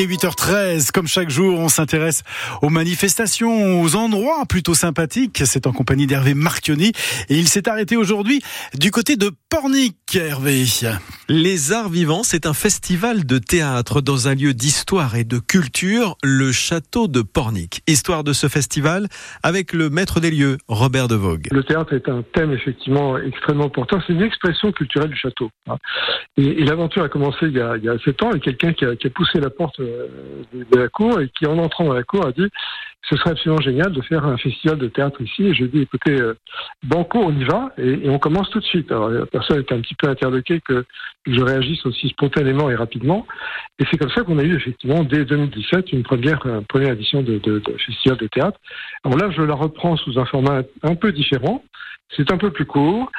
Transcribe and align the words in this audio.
Il 0.00 0.10
est 0.10 0.16
8h13. 0.16 0.92
Comme 0.92 1.06
chaque 1.06 1.28
jour, 1.28 1.58
on 1.58 1.68
s'intéresse 1.68 2.22
aux 2.62 2.70
manifestations, 2.70 3.82
aux 3.82 3.96
endroits 3.96 4.46
plutôt 4.46 4.72
sympathiques. 4.72 5.42
C'est 5.44 5.66
en 5.66 5.72
compagnie 5.72 6.06
d'Hervé 6.06 6.32
Marchioni. 6.32 6.92
Et 7.28 7.38
il 7.38 7.50
s'est 7.50 7.68
arrêté 7.68 7.98
aujourd'hui 7.98 8.40
du 8.78 8.90
côté 8.90 9.16
de 9.16 9.30
Pornic, 9.50 9.98
Hervé. 10.14 10.64
Les 11.28 11.72
Arts 11.72 11.88
Vivants, 11.88 12.22
c'est 12.24 12.46
un 12.46 12.52
festival 12.52 13.24
de 13.24 13.38
théâtre 13.38 14.00
dans 14.00 14.26
un 14.26 14.34
lieu 14.34 14.54
d'histoire 14.54 15.14
et 15.14 15.22
de 15.22 15.38
culture, 15.38 16.16
le 16.24 16.50
château 16.50 17.06
de 17.06 17.22
Pornic. 17.22 17.82
Histoire 17.86 18.24
de 18.24 18.32
ce 18.32 18.48
festival 18.48 19.06
avec 19.42 19.72
le 19.72 19.88
maître 19.88 20.18
des 20.18 20.30
lieux, 20.30 20.58
Robert 20.68 21.06
de 21.06 21.14
Vogue. 21.14 21.46
Le 21.52 21.62
théâtre 21.62 21.94
est 21.94 22.08
un 22.08 22.24
thème 22.34 22.52
effectivement 22.52 23.16
extrêmement 23.18 23.66
important. 23.66 24.00
C'est 24.06 24.12
une 24.12 24.22
expression 24.22 24.72
culturelle 24.72 25.10
du 25.10 25.16
château. 25.16 25.50
Hein. 25.68 25.76
Et, 26.36 26.64
l'aventure 26.64 27.04
a 27.04 27.08
commencé 27.08 27.46
il 27.46 27.52
y 27.52 27.60
a, 27.60 27.76
il 27.76 27.84
y 27.84 27.88
a 27.88 27.96
7 28.04 28.22
ans 28.24 28.30
avec 28.30 28.42
quelqu'un 28.42 28.72
qui 28.72 28.84
a, 28.84 28.96
qui 28.96 29.06
a 29.06 29.10
poussé 29.10 29.38
la 29.38 29.50
porte 29.50 29.78
euh, 29.78 30.08
de, 30.52 30.78
la 30.78 30.88
cour 30.88 31.20
et 31.20 31.30
qui, 31.38 31.46
en 31.46 31.58
entrant 31.58 31.84
dans 31.84 31.94
la 31.94 32.02
cour, 32.02 32.26
a 32.26 32.32
dit 32.32 32.48
ce 33.08 33.16
serait 33.16 33.30
absolument 33.30 33.60
génial 33.60 33.92
de 33.92 34.00
faire 34.02 34.24
un 34.24 34.36
festival 34.36 34.78
de 34.78 34.88
théâtre 34.88 35.20
ici. 35.20 35.44
Et 35.46 35.54
je 35.54 35.64
dis 35.64 35.82
écoutez, 35.82 36.20
euh, 36.20 36.34
banco, 36.82 37.18
on 37.18 37.32
y 37.32 37.44
va 37.44 37.72
et, 37.78 38.08
on 38.08 38.18
commence 38.18 38.50
tout 38.50 38.60
de 38.60 38.64
suite. 38.64 38.90
Alors 38.90 39.08
la 39.08 39.26
personne 39.26 39.60
était 39.60 39.74
un 39.74 39.80
petit 39.80 39.94
peu 39.94 40.08
interloquée 40.08 40.60
que 40.60 40.84
je 41.26 41.40
réagisse 41.40 41.84
aussi 41.86 42.08
spontanément 42.08 42.70
et 42.70 42.74
rapidement. 42.74 43.26
Et 43.78 43.84
c'est 43.90 43.96
comme 43.96 44.10
ça 44.10 44.22
qu'on 44.22 44.38
a 44.38 44.44
eu 44.44 44.56
effectivement 44.56 45.02
dès 45.02 45.24
2017 45.24 45.92
une 45.92 46.02
première, 46.02 46.40
première 46.68 46.92
édition 46.92 47.22
de, 47.22 47.38
de, 47.38 47.58
de 47.58 47.76
festival 47.86 48.18
de 48.18 48.26
théâtre. 48.26 48.58
Alors 49.04 49.18
là, 49.18 49.30
je 49.30 49.42
la 49.42 49.54
reprends 49.54 49.96
sous 49.96 50.18
un 50.18 50.26
format 50.26 50.62
un 50.82 50.94
peu 50.94 51.12
différent. 51.12 51.64
C'est 52.16 52.32
un 52.32 52.38
peu 52.38 52.50
plus 52.50 52.66
court. 52.66 53.10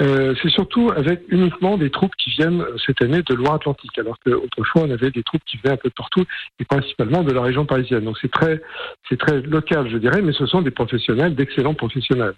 Euh, 0.00 0.34
c'est 0.42 0.48
surtout 0.48 0.90
avec 0.96 1.22
uniquement 1.28 1.76
des 1.76 1.90
troupes 1.90 2.14
qui 2.16 2.30
viennent 2.30 2.62
euh, 2.62 2.76
cette 2.86 3.02
année 3.02 3.22
de 3.22 3.34
Loire-Atlantique, 3.34 3.98
alors 3.98 4.18
qu'autrefois 4.24 4.82
on 4.86 4.90
avait 4.90 5.10
des 5.10 5.22
troupes 5.22 5.42
qui 5.44 5.58
venaient 5.58 5.74
un 5.74 5.78
peu 5.78 5.90
partout 5.90 6.24
et 6.58 6.64
principalement 6.64 7.22
de 7.22 7.32
la 7.32 7.42
région 7.42 7.66
parisienne. 7.66 8.04
Donc 8.04 8.16
c'est 8.20 8.30
très, 8.30 8.62
c'est 9.08 9.18
très 9.18 9.42
local, 9.42 9.90
je 9.90 9.98
dirais, 9.98 10.22
mais 10.22 10.32
ce 10.32 10.46
sont 10.46 10.62
des 10.62 10.70
professionnels, 10.70 11.34
d'excellents 11.34 11.74
professionnels. 11.74 12.34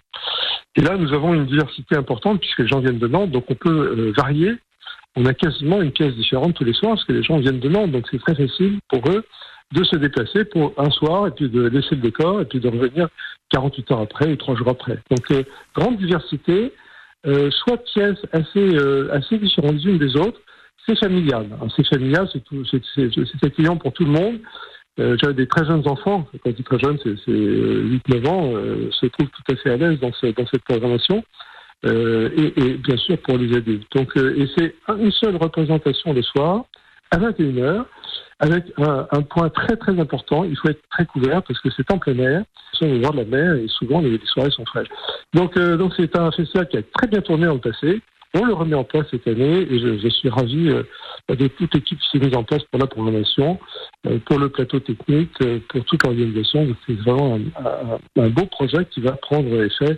Et 0.75 0.81
là, 0.81 0.97
nous 0.97 1.13
avons 1.13 1.33
une 1.33 1.45
diversité 1.45 1.95
importante 1.95 2.41
puisque 2.41 2.59
les 2.59 2.67
gens 2.67 2.79
viennent 2.79 2.99
de 2.99 3.07
Nantes, 3.07 3.31
donc 3.31 3.45
on 3.49 3.55
peut 3.55 3.69
euh, 3.69 4.13
varier. 4.17 4.55
On 5.15 5.25
a 5.25 5.33
quasiment 5.33 5.81
une 5.81 5.91
pièce 5.91 6.15
différente 6.15 6.55
tous 6.55 6.65
les 6.65 6.73
soirs 6.73 6.93
parce 6.93 7.05
que 7.05 7.13
les 7.13 7.23
gens 7.23 7.37
viennent 7.37 7.59
de 7.59 7.69
Nantes, 7.69 7.91
donc 7.91 8.07
c'est 8.11 8.19
très 8.19 8.35
facile 8.35 8.79
pour 8.89 9.01
eux 9.09 9.23
de 9.71 9.83
se 9.85 9.95
déplacer 9.95 10.43
pour 10.45 10.73
un 10.77 10.89
soir 10.91 11.27
et 11.27 11.31
puis 11.31 11.49
de 11.49 11.61
laisser 11.61 11.95
le 11.95 12.01
décor 12.01 12.41
et 12.41 12.45
puis 12.45 12.59
de 12.59 12.67
revenir 12.67 13.07
48 13.51 13.91
heures 13.91 14.01
après 14.01 14.31
ou 14.31 14.35
3 14.35 14.55
jours 14.55 14.69
après. 14.69 14.99
Donc 15.09 15.45
grande 15.73 15.97
diversité 15.97 16.73
euh, 17.25 17.49
soit 17.51 17.77
pièces 17.77 18.19
assez, 18.31 18.75
euh, 18.75 19.09
assez 19.11 19.37
différentes 19.37 19.75
les 19.75 19.85
unes 19.85 19.97
des 19.97 20.15
autres. 20.15 20.39
C'est 20.85 20.97
familial. 20.97 21.47
C'est 21.75 21.87
familial, 21.87 22.27
c'est 22.33 23.45
accueillant 23.45 23.77
pour 23.77 23.93
tout 23.93 24.03
le 24.03 24.11
monde. 24.11 24.39
Euh, 24.99 25.17
J'avais 25.19 25.33
des 25.33 25.47
très 25.47 25.65
jeunes 25.65 25.87
enfants, 25.87 26.27
quand 26.43 26.51
je 26.51 26.55
dis 26.55 26.63
très 26.63 26.77
jeunes, 26.77 26.99
c'est 27.03 27.31
8-9 27.31 28.27
ans, 28.27 28.51
euh, 28.53 28.91
se 28.91 29.07
trouvent 29.07 29.29
tout 29.29 29.51
à 29.51 29.55
fait 29.55 29.71
à 29.71 29.77
l'aise 29.77 29.99
dans, 29.99 30.11
ce, 30.13 30.27
dans 30.27 30.45
cette 30.47 30.63
programmation. 30.63 31.23
Euh, 31.85 32.29
et, 32.37 32.61
et, 32.61 32.73
bien 32.75 32.95
sûr 32.95 33.17
pour 33.17 33.37
les 33.37 33.55
adultes. 33.57 33.85
Donc, 33.93 34.15
euh, 34.15 34.35
et 34.37 34.47
c'est 34.55 34.75
une 34.97 35.11
seule 35.11 35.35
représentation 35.35 36.13
le 36.13 36.21
soir 36.21 36.63
à 37.11 37.17
21h 37.17 37.85
avec 38.43 38.65
un, 38.77 39.07
un, 39.09 39.21
point 39.21 39.49
très 39.49 39.77
très 39.77 39.97
important, 39.97 40.43
il 40.43 40.57
faut 40.57 40.67
être 40.67 40.81
très 40.91 41.05
couvert 41.05 41.41
parce 41.43 41.61
que 41.61 41.69
c'est 41.75 41.89
en 41.91 41.97
plein 41.97 42.17
air, 42.19 42.43
c'est 42.77 42.91
au 42.91 42.99
bord 42.99 43.13
de 43.13 43.19
la 43.19 43.25
mer 43.25 43.55
et 43.55 43.67
souvent 43.69 44.01
les, 44.01 44.19
soirées 44.25 44.51
sont 44.51 44.65
fraîches. 44.65 44.89
Donc 45.33 45.55
euh, 45.55 45.77
donc 45.77 45.93
c'est 45.95 46.13
un 46.17 46.29
festival 46.31 46.67
qui 46.67 46.77
a 46.77 46.81
très 46.93 47.07
bien 47.07 47.21
tourné 47.21 47.45
dans 47.45 47.53
le 47.53 47.59
passé. 47.59 48.01
On 48.35 48.45
le 48.45 48.53
remet 48.53 48.75
en 48.75 48.83
place 48.83 49.05
cette 49.11 49.27
année 49.27 49.61
et 49.61 49.79
je, 49.79 49.97
je 49.97 50.07
suis 50.09 50.27
ravi 50.27 50.69
euh, 50.69 50.83
de 51.29 51.47
toute 51.47 51.73
l'équipe 51.73 51.99
qui 51.99 52.09
s'est 52.11 52.25
mise 52.25 52.35
en 52.35 52.43
place 52.43 52.63
pour 52.63 52.79
la 52.81 52.87
programmation, 52.87 53.59
euh, 54.07 54.17
pour 54.25 54.39
le 54.39 54.49
plateau 54.49 54.79
technique, 54.79 55.31
euh, 55.41 55.59
pour 55.69 55.85
toute 55.85 56.03
l'organisation. 56.03 56.67
C'est 56.85 56.99
vraiment 56.99 57.35
un, 57.35 57.41
un, 57.63 58.23
un, 58.23 58.29
beau 58.29 58.45
projet 58.47 58.85
qui 58.89 59.01
va 59.01 59.11
prendre 59.13 59.63
effet 59.63 59.97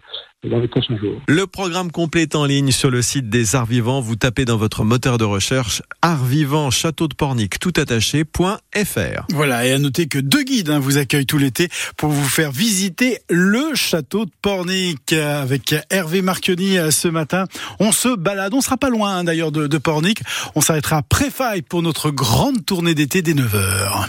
dans 0.50 0.60
les 0.60 0.68
prochains 0.68 0.98
jours. 0.98 1.22
Le 1.28 1.48
programme 1.48 1.92
complet 1.92 2.24
est 2.24 2.36
en 2.36 2.46
ligne 2.46 2.72
sur 2.72 2.90
le 2.90 3.02
site 3.02 3.30
des 3.30 3.56
Arts 3.56 3.66
Vivants. 3.66 4.02
Vous 4.02 4.16
tapez 4.16 4.46
dans 4.46 4.58
votre 4.58 4.84
moteur 4.84 5.18
de 5.18 5.24
recherche 5.24 5.82
Arts 6.02 6.26
Vivants 6.26 6.72
Château 6.72 7.08
de 7.08 7.16
Pornic 7.16 7.60
tout 7.60 7.74
attaché.fr. 7.76 9.26
Voilà, 9.30 9.66
et 9.66 9.72
à 9.72 9.80
noter 9.80 10.08
que 10.08 10.20
deux 10.20 10.44
guides 10.44 10.70
hein, 10.70 10.80
vous 10.80 10.98
accueillent 10.98 11.26
tout 11.26 11.38
l'été 11.38 11.70
pour 11.98 12.10
vous 12.10 12.28
faire 12.28 12.52
visiter 12.52 13.20
le 13.30 13.76
château 13.76 14.26
de 14.26 14.32
Pornic 14.42 15.14
avec 15.14 15.76
Hervé 15.90 16.22
Marchioni 16.22 16.78
ce 16.92 17.08
matin. 17.08 17.46
On 17.80 17.92
se 17.92 18.16
balade, 18.16 18.54
on 18.54 18.62
sera 18.62 18.78
pas 18.78 18.90
loin 18.90 19.18
hein, 19.18 19.24
d'ailleurs 19.24 19.52
de, 19.52 19.68
de 19.68 19.78
Pornic. 19.78 20.22
On 20.56 20.62
s'arrêtera 20.62 20.98
à 20.98 21.02
Préfaille 21.02 21.62
pour 21.62 21.82
notre 21.82 22.12
grande 22.12 22.66
tournée 22.66 22.94
d'été 22.94 23.22
dès 23.22 23.34
9h. 23.34 24.08